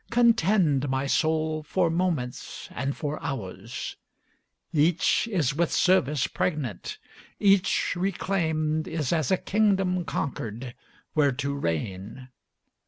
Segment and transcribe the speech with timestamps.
[0.09, 3.97] Contend, my soul, for moments and for hours;
[4.73, 6.97] Each is with service pregnant;
[7.39, 10.73] each reclaimed Is as a kingdom conquered,
[11.13, 12.29] where to reign.